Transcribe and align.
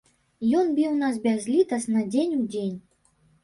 Ён 0.59 0.71
біў 0.79 0.95
нас 1.03 1.21
бязлітасна 1.27 2.05
дзень 2.11 2.37
у 2.41 2.43
дзень. 2.51 2.77